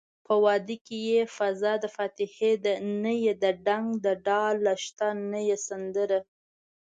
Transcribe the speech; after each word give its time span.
په 0.25 0.33
واده 0.45 0.75
کې 0.85 0.97
يې 1.09 1.21
فضادفاتحې 1.37 2.53
ده 2.63 2.73
نه 3.01 3.13
يې 3.23 3.33
ډنګ 3.65 3.87
دډاله 4.05 4.73
شته 4.85 5.07
نه 5.31 5.39
يې 5.47 5.57
سندره 5.67 6.19